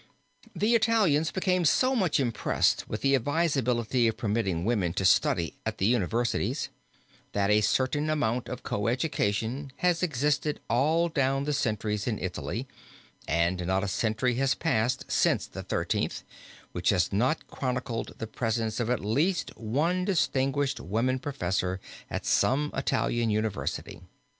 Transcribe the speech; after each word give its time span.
The 0.55 0.73
Italians 0.73 1.29
became 1.29 1.63
so 1.63 1.95
much 1.95 2.19
impressed 2.19 2.89
with 2.89 3.01
the 3.01 3.13
advisability 3.13 4.07
of 4.07 4.17
permitting 4.17 4.65
women 4.65 4.93
to 4.93 5.05
study 5.05 5.59
at 5.63 5.77
the 5.77 5.85
universities, 5.85 6.69
that 7.33 7.51
a 7.51 7.61
certain 7.61 8.09
amount 8.09 8.49
of 8.49 8.63
co 8.63 8.87
education 8.87 9.71
has 9.75 10.01
existed 10.01 10.59
all 10.71 11.07
down 11.07 11.43
the 11.43 11.53
centuries 11.53 12.07
in 12.07 12.17
Italy 12.17 12.67
and 13.27 13.63
not 13.67 13.83
a 13.83 13.87
century 13.87 14.33
has 14.37 14.55
passed 14.55 15.05
since 15.11 15.45
the 15.45 15.61
Thirteenth, 15.61 16.23
which 16.71 16.89
has 16.89 17.13
not 17.13 17.45
chronicled 17.47 18.15
the 18.17 18.25
presence 18.25 18.79
of 18.79 18.89
at 18.89 19.01
least 19.05 19.55
one 19.55 20.03
distinguished 20.03 20.79
woman 20.79 21.19
professor 21.19 21.79
at 22.09 22.25
some 22.25 22.71
Italian 22.75 23.29
university. 23.29 24.01